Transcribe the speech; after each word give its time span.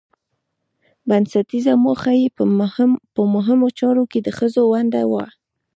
بنسټيزه 1.07 1.73
موخه 1.85 2.13
يې 2.21 2.27
په 3.17 3.23
مهمو 3.35 3.67
چارو 3.79 4.03
کې 4.11 4.19
د 4.21 4.27
ښځو 4.37 4.61
ونډه 4.71 5.01
وه 5.11 5.25